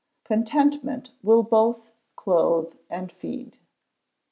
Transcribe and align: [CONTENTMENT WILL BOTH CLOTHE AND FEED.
[CONTENTMENT 0.23 1.11
WILL 1.21 1.43
BOTH 1.43 1.91
CLOTHE 2.15 2.75
AND 2.89 3.11
FEED. 3.11 3.59